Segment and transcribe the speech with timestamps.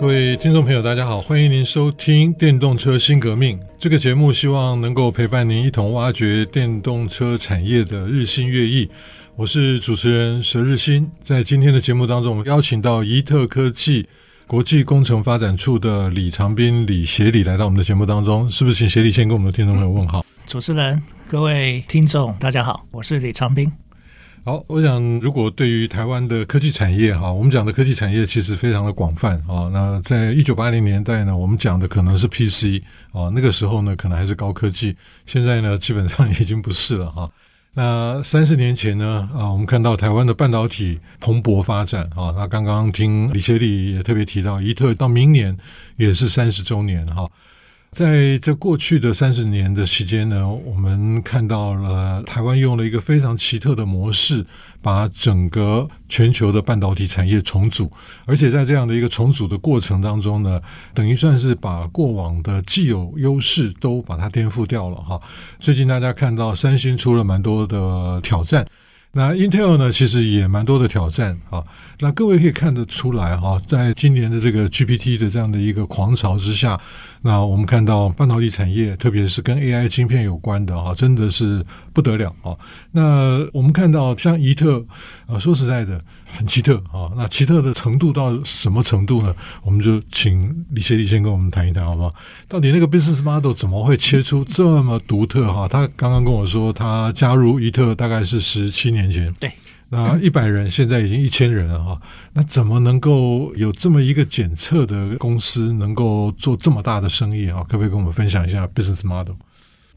[0.00, 8.88] 各位听众朋友，大家好，欢迎您收听《电动车新革命》这个节目，希望能够陪伴您一同挖掘电动车产业的日新月异。
[9.36, 14.08] 我是主持人佘日新，在今天的节目当中，我们邀请到怡特科技
[14.46, 20.24] 国际工程发展处的李长斌李协理来到我们的节目当中，是不是请协理先跟我们的听众朋友问好？
[20.46, 23.70] 主持人、各位听众，大家好，我是李长斌。
[24.42, 29.68] 好，我想如果对于台湾的科技产业哈，我们讲的科技产业其实非常的广泛啊。
[29.70, 37.30] 那在一九八零年代呢，我们讲的可能是 PC 啊，那个时候呢可能还是高科技，现在呢基本上已经不是了哈。
[37.74, 42.32] 那三十年前呢啊，我们看到台湾的半导体蓬勃发展啊。
[42.34, 45.54] 那刚刚听李协理也特别提到，伊特到明年
[45.96, 47.30] 也是三十周年哈。
[47.90, 54.46] 在这过去的三十年的时间呢，我们看到了台湾用了一个非常奇特的模式，
[54.80, 57.90] 把整个全球的半导体产业重组，
[58.26, 60.60] 而且在这样的一个重组的过程当中呢，
[60.94, 65.20] 等于算是把过往的既有优势都把它颠覆掉了哈。
[65.58, 68.64] 最近大家看到三星出了蛮多的挑战。
[69.12, 71.64] 那 Intel 呢，其实也蛮多的挑战啊。
[71.98, 76.80] 那各位可以看得出来哈，在今年的这个 GPT 的这样的一个狂潮之下，
[77.22, 82.54] 那我们看到半导体产业，特别是跟 AI 晶片有关的哈，真的是不得了啊。
[82.90, 84.84] 那我们看到像宜特
[85.26, 87.08] 啊，说实在的，很奇特啊。
[87.16, 89.34] 那奇特的程度到什么程度呢？
[89.64, 92.14] 我们就请李协理先跟我们谈一谈，好不好？
[92.46, 95.66] 到底那个 business model 怎么会切出这么独特哈？
[95.66, 98.90] 他刚刚跟我说，他加入宜特大概是十七。
[98.90, 99.52] 年前，对，
[99.92, 102.00] 那一百人现在已经一千人了哈，
[102.32, 107.64] 那怎么能够有这么一个检测的公司能够做这么大的生意啊？
[107.64, 109.34] 可不可以跟我们分享一下 business model？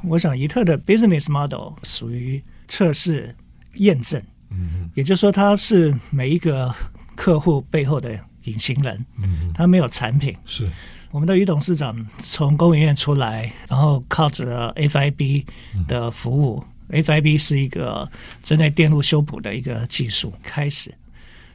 [0.02, 3.36] 我想怡特的 business model 属于测试
[3.76, 6.74] 验证，嗯，也就是说它是每一个
[7.16, 10.68] 客户背后的隐形人，嗯，他没有产品，是
[11.12, 15.46] 我们的于董事长从工研院出来，然后靠着 FIB
[15.88, 16.64] 的服务。
[16.66, 18.10] 嗯 FIB 是一个
[18.42, 20.94] 针对电路修补的一个技术开始，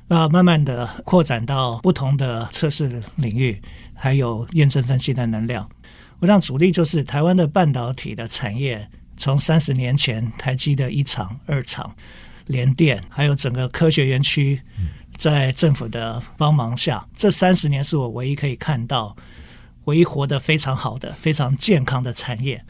[0.07, 3.61] 那慢慢的扩展到不同的测试领域，
[3.95, 5.69] 还有验证分析的能量。
[6.19, 11.95] 我让主力就是台湾的半导体的产业，从三十年前台积的一厂、二厂、
[12.47, 14.61] 联电，还有整个科学园区，
[15.17, 19.15] 在政府的帮忙下，这三十年是我唯一可以看到，
[19.85, 22.65] 唯一活得非常好的、非常健康的产业。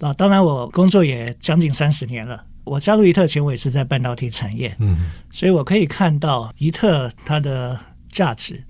[0.00, 2.44] 啊，当然，我工作也将近三十年了。
[2.64, 8.62] 我加入宜特前，我也是在半导体产业，嗯，所以我可以看到宜特它的价值。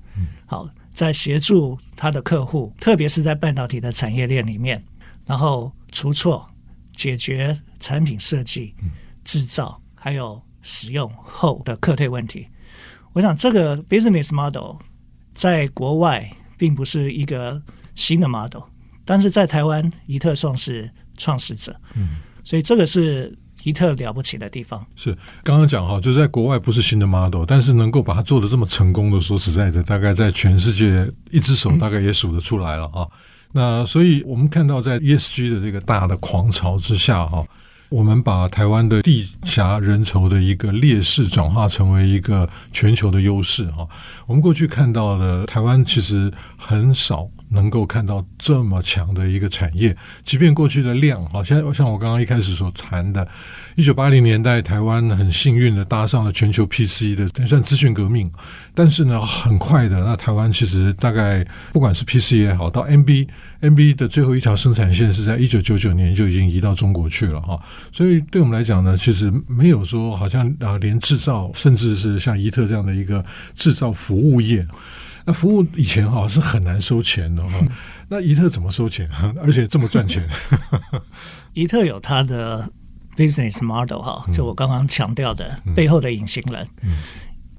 [0.44, 4.80] 好，在协助它的客户，特别是在半导体的产业链里面，
[5.24, 6.46] 然后除错、
[6.94, 8.74] 解决产品设计、
[9.24, 12.46] 制造还有使用后的客退问题。
[13.14, 14.76] 我想这个 business model
[15.32, 17.60] 在国外并不是一个
[17.94, 18.62] 新的 model，
[19.04, 20.88] 但是在台湾，宜特算是。
[21.16, 24.86] 创始者，嗯，所以这个是一特了不起的地方。
[24.94, 33.02] 是刚刚讲哈，就是在国外不是新的 model，但是能够把它做的这么成功的，说实在的，大概在全世界一只手大概也数得出来了啊。
[33.02, 33.10] 嗯、
[33.52, 37.44] 那所以我们看到在 ESG 的这个大的狂潮之下哈，
[37.88, 43.88] 我们把台湾的地狭人稠的一个劣势转化成为一个全球的优势哈。
[44.26, 47.28] 我们过去看到的台湾其实很少。
[47.50, 53.26] 能够看到这么强的一个产业，即便过去的量，好像像我刚刚一开始所谈的，
[53.76, 58.30] 一九八零年代台湾很幸运的搭上了全球 PC 的，算资讯革命。
[58.74, 67.58] 但是呢，很快的，那台湾其实大概不管是 PC 也好，到 NB，NB 的最后一条生产线是在一九九九年就已经移到中国去了哈。
[67.90, 74.66] 所以对我们来讲呢，其实没有说好像啊，连制造，甚至是像宜特这样的一个制造服务业。
[75.26, 77.60] 那服务以前哈是很难收钱的哈，
[78.08, 79.06] 那宜特怎么收钱？
[79.42, 80.26] 而且这么赚钱？
[81.52, 82.70] 宜特有它的
[83.16, 86.66] business model 哈，就我刚刚强调的背后的隐形人。
[86.82, 86.98] 嗯，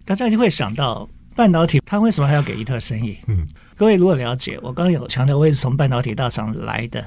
[0.05, 3.17] 大家就会想到半导体，他为什么还要给宜特生意？
[3.27, 7.05] 嗯，各位如果了解，我刚刚有强调，我也是从半导体大厂来的。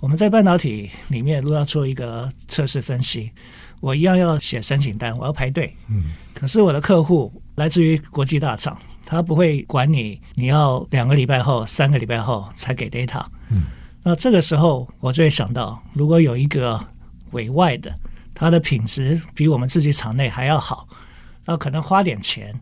[0.00, 3.30] 我们在半导体里面，如果要做一个测试分析，
[3.80, 5.74] 我一样要写申请单，我要排队。
[5.88, 6.04] 嗯，
[6.34, 8.78] 可是我的客户来自于国际大厂。
[9.02, 13.24] 他不会管你，你要两个礼拜后、三个礼拜后才给 data。
[13.48, 13.62] 嗯，
[14.04, 16.78] 那这个时候我就会想到，如果有一个
[17.32, 17.92] 委外的，
[18.32, 20.86] 它的品质比我们自己厂内还要好，
[21.44, 22.54] 那可能花点钱，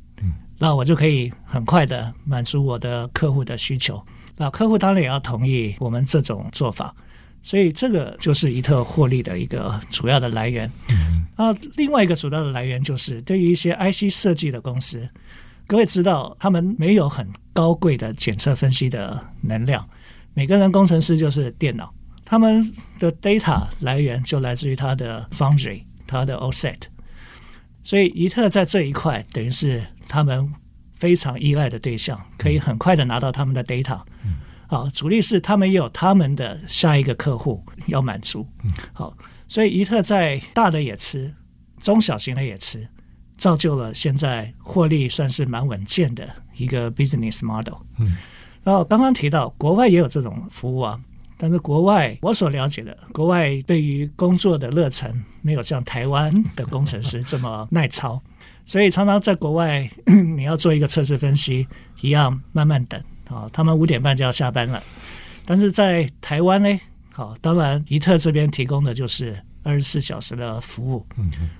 [0.57, 4.03] 那我就可以很快的满足我的客户的需求。
[4.35, 6.95] 那客户当然也要同意我们这种做法，
[7.43, 10.71] 所以这个就是伊特获利的一个主要的来源。
[11.37, 15.09] 啊另外一个主要的来源就是对于一些 IC 设计的公司，
[15.67, 19.89] 各位知道他们没有很高贵的检测分析的能量，
[20.35, 21.95] 每个人工程师就是电脑。
[22.25, 22.63] 他们
[22.99, 26.77] 的 data 来源就来自于他的 foundry，他的 OSet
[27.83, 30.53] 所以伊特在这一块等于是他们
[30.93, 34.01] 非常依赖的对象，可以很快的拿到他们的 data。
[34.71, 38.47] 好，主力是他们也有他们的下一个客户要满足。
[38.93, 39.17] 好，
[39.49, 41.35] 所以怡特在大的也吃，
[41.81, 42.87] 中小型的也吃，
[43.39, 46.29] 造就了现在获利算是蛮稳健的
[46.59, 47.77] 一个 business model。
[47.99, 48.15] 嗯，
[48.63, 51.01] 然后刚刚提到国外也有这种服务啊。
[51.41, 58.21] 但是国外我所了解的，国外对于工作的热忱没有像台湾的工程师这么耐操，
[58.67, 59.89] 所以常常在国外
[60.37, 61.69] 你要做一个测试分析，
[62.01, 63.49] 一样慢慢等啊。
[63.53, 64.83] 他们五点半就要下班了，
[65.45, 66.81] 但是在台湾呢，
[67.13, 71.07] 好，当然怡特这边提供的就是二十四小时的服务。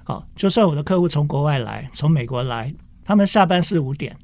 [0.05, 2.73] 好，就算我的客户从国外来，从美国来，
[3.05, 4.17] 他们下班是五点。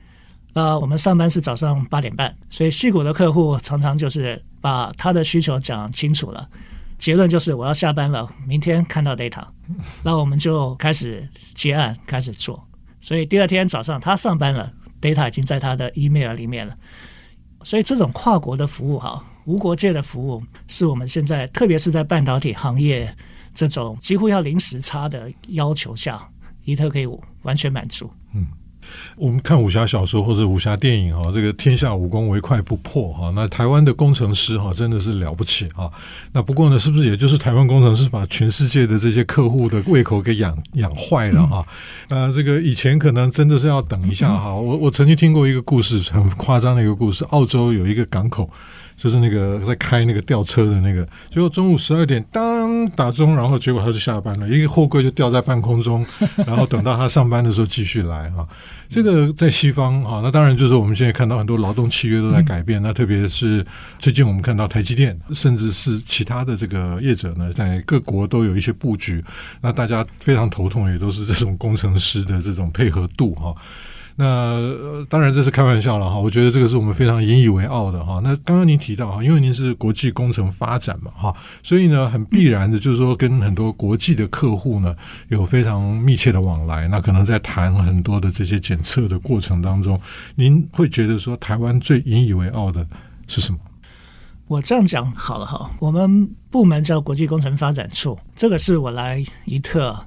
[0.55, 6.49] 呃，我们上班是早上八点半，所以戏谷的客户常常就是把他的需求讲清楚了，
[6.97, 9.45] 结论就是我要下班了，明天看到 data，
[10.05, 12.65] 那我们就开始结案，开始做。
[13.01, 16.77] 所以第二天早上他上班了，data 已经在他的 email 里面了。
[17.65, 23.13] 所以这种跨国的服务哈，无国界的服务，是我们现在特别是在半导体行业
[23.55, 26.23] 这种几乎要零时差的要求下，
[26.65, 27.09] 伊特可以
[27.43, 28.09] 完全满足。
[28.35, 28.47] 嗯。
[29.17, 33.33] 我们看武侠小说或者武侠电影哈，这个天下武功唯快不破哈。
[33.35, 35.91] 那台湾的工程师哈真的是了不起哈。
[36.33, 41.67] 那不过呢，是不是也就是台湾工程师把全世界的这些客户的胃口给养养坏了哈？
[42.09, 44.55] 呃，这个以前可能真的是要等一下哈。
[44.55, 47.25] 我我曾经听过一个故事，很夸张的一个故事。
[47.27, 48.49] 澳洲有一个港口。
[48.97, 52.64] 就是那个在开那个吊车的那个，结果中午十二点当
[52.97, 56.05] 打钟，然后结果他就下班了，一个货柜就吊在半空中，
[56.47, 58.47] 然后等到他上班的时候继续来哈。
[58.89, 63.65] 这个在西方啊，那当然就是我们现在看到很多劳动契约都在改变，那特别是
[63.99, 69.25] 最近我们看到台积电，甚至是其他的这个业者呢，在各国都有一些布局，
[69.61, 73.55] 那大家非常头痛，也都是这种工程师的这种配合度哈。
[74.17, 78.21] 那当然这是开玩笑了哈，我觉得这个是我们非常引以为傲的哈。
[78.23, 81.35] 那刚刚您提到哈，因为您是国际工程发展嘛哈，
[81.65, 84.95] 所以呢很必然的就是说跟很多国际的客户呢
[85.31, 86.87] 有非常密切的往来。
[86.87, 90.01] 那可能在谈很多的这些检测的过程当中，
[90.37, 92.87] 您会觉得说台湾最引以为傲的
[93.27, 93.59] 是什么？
[94.47, 99.99] 我这样讲好了哈，我们部门叫国际工程发展处，这个是我来一特，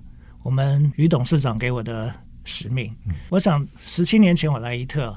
[0.43, 2.09] 我们于董事长给我的。
[2.47, 2.95] 使命，
[3.29, 5.15] 我想十七年前我来伊特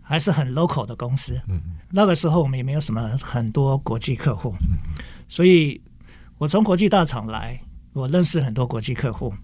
[0.00, 1.38] 还是很 local 的公司，
[1.90, 4.54] 那个时候我们也没有什么很多国际客户，
[5.28, 5.82] 所以
[6.38, 7.60] 我从国际大厂来，
[7.92, 9.34] 我认识很多国际客户，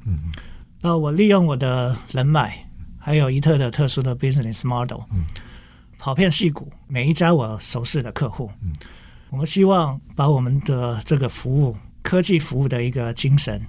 [0.80, 2.56] 那我利用我的人脉，
[2.96, 5.00] 还有伊特的特殊的 business model，
[5.98, 8.48] 跑遍戏谷每一家我熟悉的客户，
[9.30, 11.76] 我们希望把我们的这个服务。
[12.02, 13.60] 科技服务的一个精神，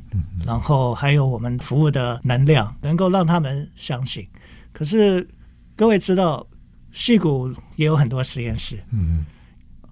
[0.45, 4.25] 然后还有我们服务的能量，能够让他们相信。
[4.71, 5.27] 可是
[5.75, 6.45] 各位知道，
[6.91, 9.25] 戏谷也有很多实验室，嗯，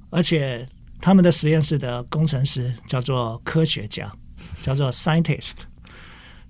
[0.09, 0.67] 而且
[0.99, 4.11] 他们的实验室的工程师叫做科学家，
[4.61, 5.53] 叫做 scientist。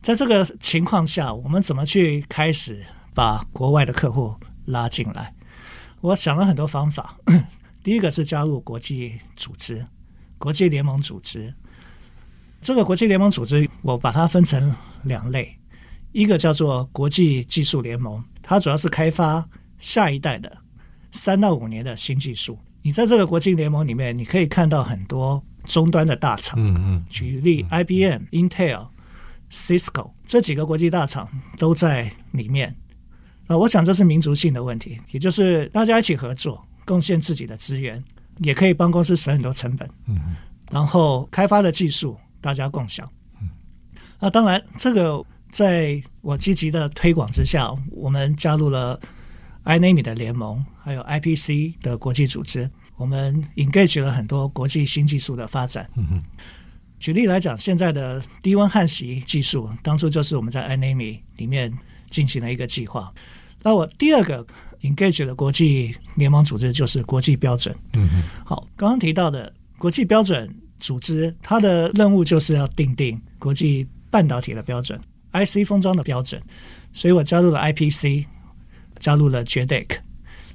[0.02, 2.86] 在这个情况下，我们怎么去开始
[3.16, 4.36] 把国外的客户
[4.66, 5.34] 拉进来？
[6.02, 7.18] 我想了很多方法。
[7.82, 9.84] 第一个是加入国际组织，
[10.38, 11.54] 国际联盟组织。
[12.62, 14.74] 这个国际联盟组织，我把它分成
[15.04, 15.58] 两类，
[16.12, 19.48] 一个叫做国际技术联盟，它主要是开发
[19.78, 20.52] 下一代的
[21.12, 22.58] 三到五年的新技术。
[22.82, 28.88] 你在这个国际联盟里面，你可以看到很多终端的大厂，嗯嗯，举例 IBM、Intel、
[29.52, 32.76] Cisco 这几个国际大厂都在里面。
[33.48, 38.04] 啊我想这是民族性的问题，也就是大家一起合作，贡献自己的资源，
[38.40, 40.36] 也可以帮公司省很多成本，嗯，
[40.70, 42.18] 然后开发的技术。
[42.48, 43.06] 大家共享。
[44.22, 48.98] 那当然，这个在我积极的推广之下，我们加入了
[49.66, 55.90] INAMI 的联盟，还有 IPC 的国际组织，我们 engage 了很多国际新技术的发展。
[57.00, 61.70] 举例来讲，现在的低温焊锡技术，当初就是我们在 INAMI 里面
[62.10, 63.14] 进行了一个计划。
[63.62, 64.48] 那我第二个
[64.84, 67.76] engage 的国际联盟组织就是国际标准。
[68.46, 70.50] 好，刚刚提到的国际标准。
[70.80, 75.00] 组织它的任务就是要定定国际半导体的标准
[75.34, 76.42] ，IC 封装的标准，
[76.94, 78.26] 所以我加入了 IPC，
[79.00, 79.88] 加入了 JEDEC。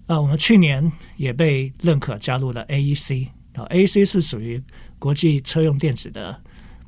[0.06, 4.62] 那我们去年也被认可加入了 AEC，啊，AEC 是属于
[4.98, 6.38] 国际车用电子的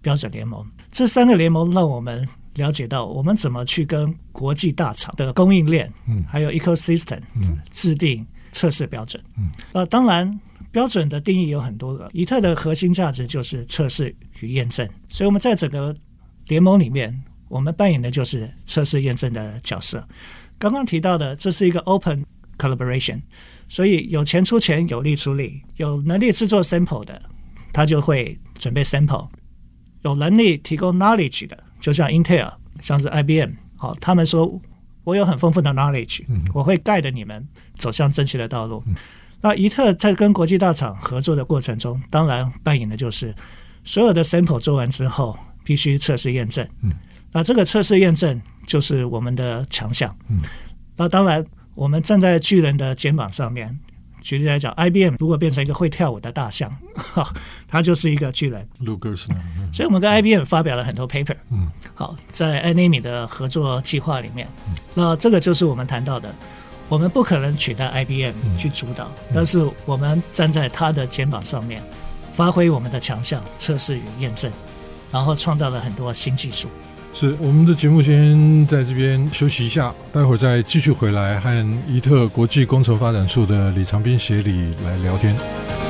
[0.03, 0.67] 标准联盟。
[0.91, 9.23] 这三个联盟让我们了解到我们怎么去跟国际大厂的供应链，嗯，还有 ecosystem，嗯，制定测试标准。
[9.39, 10.41] 嗯，呃，当然
[10.75, 15.95] 标准的定义有很多个，以特的核心价值就是测试与验证，所以我们在整个
[16.49, 20.07] 联盟里面，我们扮演的就是测试验证的角色。
[20.59, 22.23] 刚刚提到的，这是一个 open。
[22.57, 23.21] Collaboration，
[23.69, 27.21] 所以有钱出钱，有力出力，有能力制作 sample 的，
[27.73, 29.29] 他就会准备 sample；
[30.03, 34.61] 有能力提供 knowledge 的，就像 Intel，像是 IBM，好，他们说
[35.03, 36.23] 我有很丰富的 knowledge，
[36.55, 37.45] 我会 guide 你们
[37.77, 38.81] 走向正确的道路。
[39.45, 43.35] 那宜特在跟国际大厂合作的过程中，当然扮演的就是
[43.85, 46.67] 所有的 sample 做完之后，必须测试验证。
[47.31, 50.17] 那这个测试验证就是我们的强项。
[50.97, 51.45] 那当然。
[51.77, 53.77] 我们站在巨人的肩膀上面，
[54.23, 56.73] 举例来讲，IBM 如果变成一个会跳舞的大象，
[57.67, 58.65] 它就是一个巨人。
[59.73, 61.35] 所以，我们跟 IBM 发表了很多 paper。
[61.51, 64.47] 嗯，好，在 NAMI 的合作计划里面，
[64.95, 66.33] 那这个就是我们谈到的，
[66.89, 71.83] 我们不可能取代 IBM 去主导，但是我们站在他的肩膀上面，
[72.33, 74.53] 发挥我们的强项，测试与验证，
[75.11, 76.69] 然后创造了很多新技术。
[77.13, 85.84] 是我们的节目先在这边休息一下，待会儿再继续回来和伊特国际工程发展处的李长斌协理来聊天。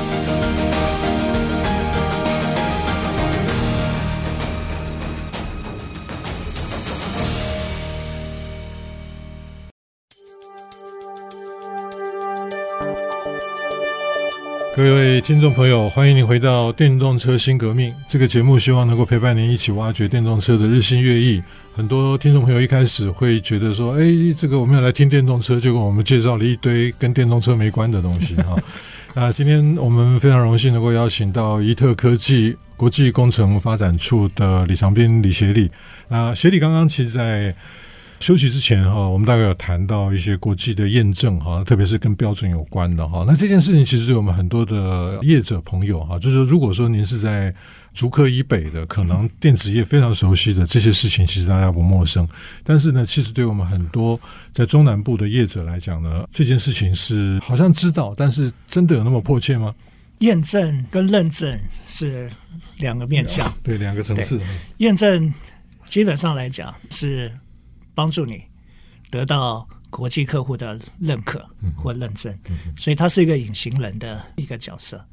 [14.75, 21.41] 各位听众朋友，欢迎您回到《电动车新革命》这个节目，希望能够陪伴您一起挖掘电动车的日新月异。
[21.73, 24.03] 很多听众朋友一开始会觉得说：“哎，
[24.37, 28.53] 这个我们要来听电动车，就跟我们介绍了一堆跟电动车没关的东西。”哈，
[29.15, 35.71] 那今天我们非常荣幸能够邀请到宜特科技国际工程发展处的李长斌李协理。
[36.09, 37.55] 那，协理刚刚其实在。
[38.19, 43.23] 休息之前哈，我们大概有谈到一些国际的验证哈，特别是跟标准有关的哈。
[43.27, 47.53] 那这件事情其实对我们很多的业者朋友哈，就是如果说您是在
[47.93, 52.27] 竹科以北的，可能电子业非常熟悉的这些事情，其实大家不陌生。
[52.63, 54.19] 但是呢，其实对我们很多
[54.53, 59.73] 在中南部的业者来讲呢，这件事情是好像知道，但是真的有那么迫切吗？
[60.19, 62.29] 验证跟认证是
[62.79, 64.39] 两个面向，对，两个层次。
[64.77, 65.31] 验证
[65.87, 67.31] 基本上来讲是。
[67.95, 68.43] 帮助你
[69.09, 71.43] 得到国际客户的认可
[71.75, 72.37] 或认证，
[72.77, 75.03] 所以它是一个隐形人的一个角色。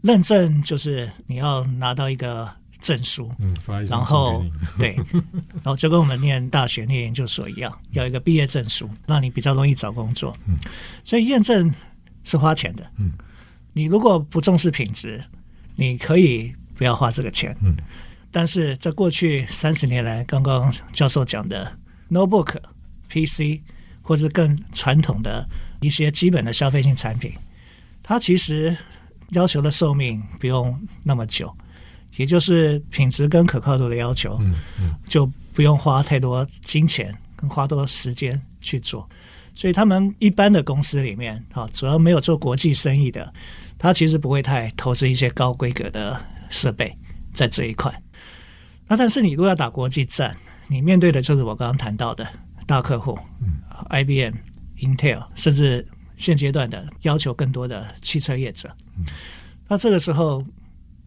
[0.00, 3.30] 认证就是你要拿到一个证书，
[3.88, 4.44] 然后
[4.78, 4.98] 对，
[5.62, 10.36] 然后就跟我们念大学、念研究所一样，要一个毕业证书，让你比较容易找工作。
[11.04, 11.72] 所以验证
[12.24, 12.90] 是花钱的。
[13.72, 15.22] 你如果不重视品质，
[15.76, 17.56] 你可以不要花这个钱。
[18.32, 21.78] 但是在过去三十年来，刚刚教授讲的。
[22.10, 22.56] Notebook、
[23.08, 23.62] PC
[24.02, 25.48] 或者更传统的
[25.80, 27.32] 一些基本的消费性产品，
[28.02, 28.76] 它其实
[29.30, 31.50] 要求的寿命不用那么久，
[32.16, 34.38] 也就是品质跟可靠度的要求，
[35.08, 35.24] 就
[35.54, 39.08] 不用花太多金钱跟花多时间去做。
[39.54, 43.32] 所以他们一般的公司里面，啊，主要没有做国际生意的，
[43.78, 46.94] 他其实不会太投资一些高规格的设备
[47.32, 47.90] 在这一块。
[48.92, 50.36] 那但是你如果要打国际战，
[50.68, 52.28] 你面对的就是我刚刚谈到的
[52.66, 53.54] 大客户，嗯
[53.88, 54.34] ，IBM、
[54.80, 55.82] Intel，甚至
[56.14, 58.68] 现阶段的要求更多的汽车业者。
[58.98, 59.06] 嗯，
[59.66, 60.44] 那这个时候，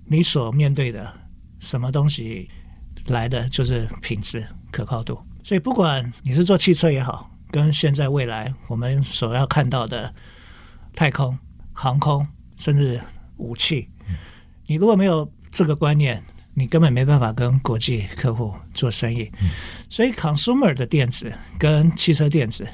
[0.05, 1.13] 你所面对的
[1.59, 2.49] 什么东西
[3.05, 5.19] 来的就是品质、可靠度。
[5.43, 10.11] 所以，不管你是做汽车也好，跟现在未来我们所要看到的
[10.95, 11.37] 太空、
[11.71, 12.27] 航空，
[12.57, 12.99] 甚至
[13.37, 13.87] 武器，
[14.65, 16.23] 你如果没有这个观念，
[16.57, 19.49] 你根本没办法跟国际客户做生意，嗯、
[19.89, 22.65] 所以 consumer 的电子跟汽车电子，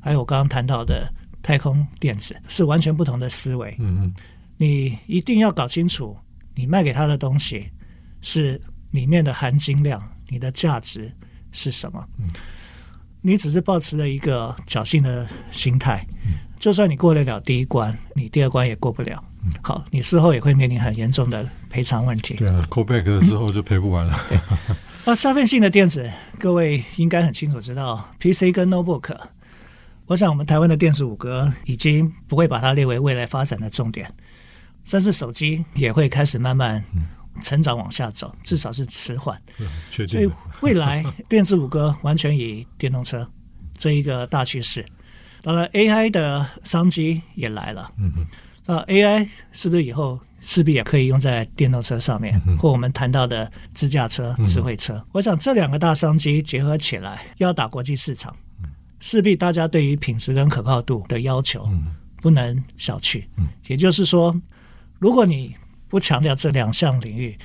[0.00, 1.06] 还有我刚刚谈到的
[1.42, 3.76] 太空电子，是完全不同的思维。
[3.78, 4.14] 嗯嗯，
[4.56, 6.16] 你一定要搞清楚，
[6.54, 7.70] 你卖给他的东西
[8.22, 8.58] 是
[8.90, 11.12] 里面的含金量，你的价值
[11.52, 12.02] 是什么？
[12.18, 12.26] 嗯、
[13.20, 19.22] 你只是保持了一个侥幸的心态，嗯、就算你过得了第一关，你第二关也过不了。
[19.62, 22.34] 好，你事后也会面临很严重的赔偿问题。
[22.34, 24.18] 对啊，call back 之后就赔不完了。
[25.04, 29.16] 那消费性的电子，各位应该很清楚知道，PC 跟 notebook。
[30.06, 34.12] 我想我们台湾的电子五哥已经不会把它列为未来发展的重点，
[34.84, 36.82] 甚至手机也会开始慢慢
[37.42, 39.40] 成长往下走，至少是迟缓。
[39.90, 43.28] 所以未来电子五哥完全以电动车
[43.76, 44.84] 这一个大趋势。
[45.42, 47.92] 当然，AI 的商机也来了。
[47.98, 48.26] 嗯嗯。
[48.66, 55.04] 那 AI 是不是以后势必也可以用在电动车上面，或我们谈到的自驾车、智慧车？
[55.12, 58.34] 我想这两个大商机结合起来，要打国际市场，
[59.00, 61.68] 势必大家对于品质跟可靠度的要求
[62.20, 63.24] 不能小觑。
[63.66, 64.34] 也就是说，
[64.98, 65.54] 如果你
[65.88, 67.38] 不强调这两项领域，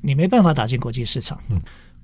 [0.00, 1.38] 你没办法打进国际市场。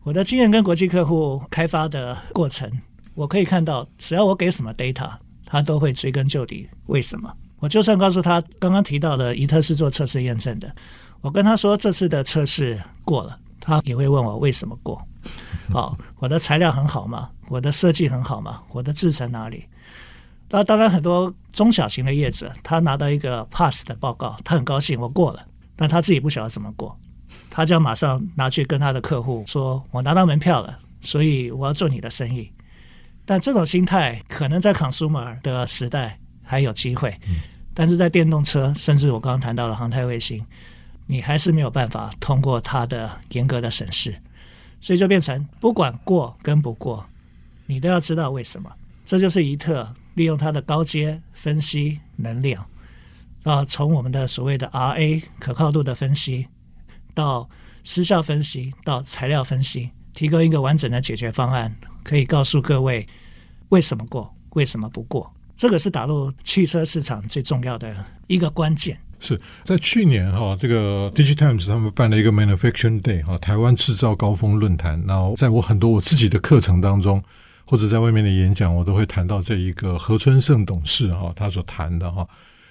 [0.02, 2.70] 我的经验跟国际客户开发的过程，
[3.14, 5.12] 我可以看到，只要我给什么 data，
[5.44, 7.32] 他都会追根究底，为什么？
[7.60, 10.74] 我就算告诉他刚刚提到的宜特是做测试验证的，
[11.20, 15.00] 我跟他说这次的测试过了，他也会问我为什么过。
[15.72, 17.28] 好， 我的材料很好嘛？
[17.48, 18.62] 我的设计很好嘛？
[18.70, 19.64] 我的制成哪里？
[20.50, 25.44] 那当然，很多中小型的业者，他拿到一个 pass 的报告，他很高兴，我过了，
[25.76, 26.96] 但他自己不晓得怎么过，
[27.50, 32.50] 他就要马上拿去跟他的客户说，我拿到门票了，所以我要做你的生意。
[33.26, 36.18] 但这种心态可能在 consumer 的时代。
[36.48, 37.14] 还有机会，
[37.74, 40.42] 但是在电动车，甚至我刚刚谈到了航太卫星，
[41.06, 44.18] 你还是没有办法通过它的严格的审视，
[44.80, 47.06] 所以就变成不管过跟不过，
[47.66, 48.72] 你都要知道为什么。
[49.04, 52.66] 这就是宜特利用它的高阶分析能量，
[53.42, 56.48] 啊，从我们的所谓的 RA 可靠度的分析，
[57.12, 57.46] 到
[57.84, 63.06] 失效分析，到材料分析，提供一个完整的解决方案，可以告诉各位
[63.68, 65.30] 为什么过，为什么不过。
[65.58, 67.92] 这个是打入汽车市场最重要的
[68.28, 68.96] 一个关键。
[69.18, 75.02] 是在去年哈，这个 DIGITIMES 他们办了一个 Manufacturing Day 哈，台湾制造高峰论坛。
[75.08, 77.20] 然后在我很多我自己的课程当中，
[77.64, 82.24] 或者在外面的演讲，我都会谈到这一个何春盛董事哈，他所谈的哈，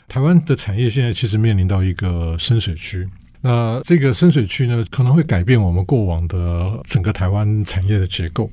[0.08, 3.06] 台湾的产业现在其实面临到一个深水区。
[3.42, 8.50] 那这个深水区呢，可能会改变我们过往的整个台湾产业的结构。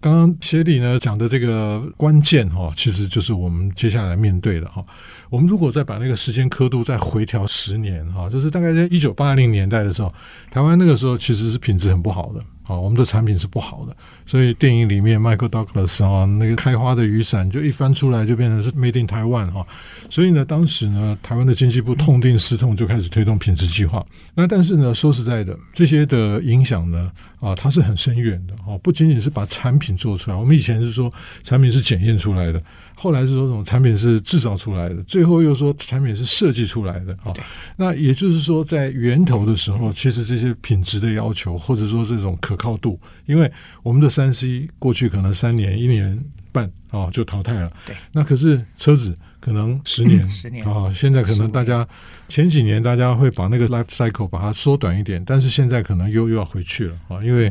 [0.00, 4.84] 刚刚协理呢讲的这个关键哈，其实就是我们接下来面对的哈。
[5.30, 10.12] 我们如果再把那个时间刻度再回调十年哈，就是大概在一九八零年代的时候，
[10.50, 12.44] 台湾那个时候其实是品质很不好的。
[12.64, 19.66] 啊，我们的产品是不好的，所以电影里面 Michael Douglas 啊，那个开花的雨伞就一翻出来就变成是 Made in Taiwan 哈，
[20.08, 24.06] 所以呢，当时呢，台湾的经济部痛定思痛，就开始推动品质计划。
[24.36, 31.10] 那但是呢，说实在的，这些的影响呢，啊，它是很深远的啊，不仅仅是把产品做出来，我们以前是说
[31.42, 32.62] 产品是检验出来的。
[33.02, 37.32] 后来是说，这种产品是制造出来的，最后又说产品是设计出来的啊。
[37.76, 43.50] 那也就是说，在源头的时候，其实这些品质的要求，或者说这种可靠度，因为
[43.82, 47.72] 我们的三 C 过去可能三年、一年半啊就淘汰了。
[47.86, 47.96] 对。
[48.12, 51.88] 那可是车子可能十年， 十年啊，现在可能大家
[52.28, 57.50] 前几年大家会把那个 life cycle 把它缩短一点，但是现在可能又又要回去了啊，因为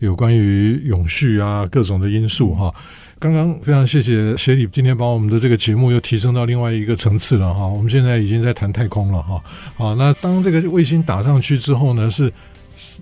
[0.00, 2.74] 有关于永续啊各种的因素哈。
[3.22, 9.40] 刚刚非常谢谢协理今天把我们的这个节目又提升到另外一个层次了哈，我们现在已经在谈太空了哈，
[9.76, 12.32] 好，那当这个卫星打上去之后呢，是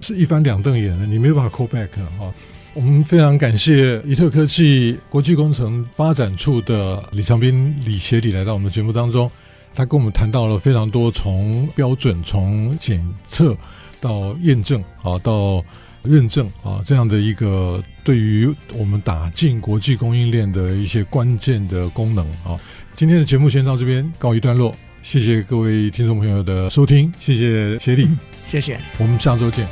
[0.02, 2.30] 是一翻两瞪眼的，你没有办法 call back 哈。
[2.74, 9.30] 我们非常感谢宜特科技国际工程发展处的李长斌李协理来到我们的节目当中，
[9.74, 13.56] 他跟我们谈到了非常多从标准、从检测
[14.02, 15.64] 到验证啊到。
[16.03, 22.59] 认证啊，这样的一个对于我们打进国际供应链的一些关键的功能啊，
[22.97, 28.09] 今天的节目先到这边告一段落，谢谢各位听众朋友的收听，谢谢协力，
[28.45, 29.67] 谢谢，我们下周见。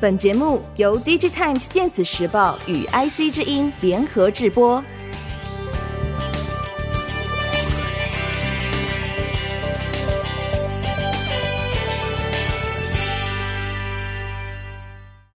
[0.00, 4.82] 本节目由 DIGITIMES 电子时报与 IC 之音联合制播。